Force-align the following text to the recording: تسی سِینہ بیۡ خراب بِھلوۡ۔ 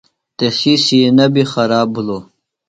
تسی 0.37 0.73
سِینہ 0.85 1.25
بیۡ 1.33 1.47
خراب 1.51 1.87
بِھلوۡ۔ 1.93 2.23